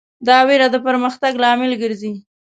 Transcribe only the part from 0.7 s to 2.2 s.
د پرمختګ لامل ګرځي.